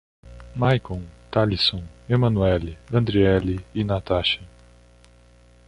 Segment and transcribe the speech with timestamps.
[0.55, 1.01] Maikon,
[1.31, 4.41] Talisson, Emanuelle, Andrieli e Natacha